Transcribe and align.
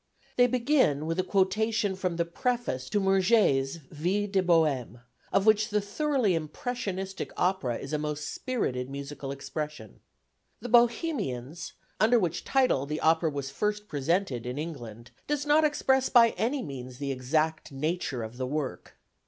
They 0.35 0.47
begin 0.47 1.05
with 1.05 1.19
a 1.19 1.23
quotation 1.23 1.95
from 1.95 2.15
the 2.15 2.25
preface 2.25 2.89
to 2.89 2.99
Murger's 2.99 3.75
Vie 3.91 4.25
de 4.25 4.41
Bohème, 4.41 5.01
of 5.31 5.45
which 5.45 5.69
the 5.69 5.79
thoroughly 5.79 6.33
impressionistic 6.33 7.31
opera 7.37 7.77
is 7.77 7.93
a 7.93 7.99
most 7.99 8.27
spirited 8.33 8.89
musical 8.89 9.31
expression. 9.31 9.99
The 10.59 10.69
Bohemians, 10.69 11.73
under 11.99 12.17
which 12.17 12.43
title 12.43 12.87
the 12.87 12.99
opera 12.99 13.29
was 13.29 13.51
first 13.51 13.87
presented 13.87 14.47
in 14.47 14.57
England, 14.57 15.11
does 15.27 15.45
not 15.45 15.63
express 15.63 16.09
by 16.09 16.29
any 16.31 16.63
means 16.63 16.97
the 16.97 17.11
exact 17.11 17.71
nature 17.71 18.23
of 18.23 18.37
the 18.37 18.47
work. 18.47 18.97